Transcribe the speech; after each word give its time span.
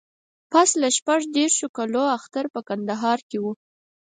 پسله 0.51 0.89
شپږ 0.97 1.21
دیرشو 1.35 1.67
کالو 1.77 2.03
اختر 2.17 2.45
په 2.53 2.59
کندهار 2.67 3.19
کې 3.29 3.37
و. 3.43 3.45